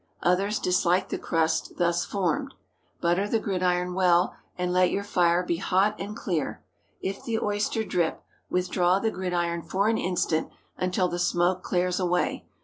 [0.23, 2.55] Others dislike the crust thus formed.
[3.01, 6.63] Butter the gridiron well, and let your fire be hot and clear.
[7.01, 12.47] If the oyster drip, withdraw the gridiron for an instant until the smoke clears away.